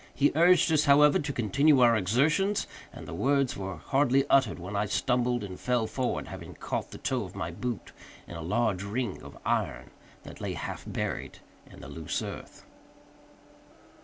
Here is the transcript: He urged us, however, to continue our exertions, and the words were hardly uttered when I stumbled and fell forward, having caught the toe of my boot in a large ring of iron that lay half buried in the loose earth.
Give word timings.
He 0.15 0.31
urged 0.33 0.71
us, 0.71 0.85
however, 0.85 1.19
to 1.19 1.31
continue 1.31 1.79
our 1.81 1.95
exertions, 1.95 2.65
and 2.91 3.07
the 3.07 3.13
words 3.13 3.55
were 3.55 3.77
hardly 3.77 4.25
uttered 4.31 4.57
when 4.57 4.75
I 4.75 4.87
stumbled 4.87 5.43
and 5.43 5.59
fell 5.59 5.85
forward, 5.85 6.27
having 6.27 6.55
caught 6.55 6.89
the 6.89 6.97
toe 6.97 7.23
of 7.23 7.35
my 7.35 7.51
boot 7.51 7.91
in 8.27 8.33
a 8.35 8.41
large 8.41 8.81
ring 8.81 9.21
of 9.21 9.37
iron 9.45 9.91
that 10.23 10.41
lay 10.41 10.53
half 10.53 10.85
buried 10.87 11.37
in 11.69 11.81
the 11.81 11.87
loose 11.87 12.23
earth. 12.23 12.65